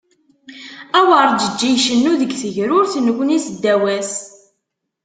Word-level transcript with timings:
Awerǧeǧǧi 0.99 1.67
icennu 1.75 2.13
deg 2.21 2.31
tegrurt, 2.41 2.93
nekni 3.05 3.37
seddaw-as. 3.45 4.11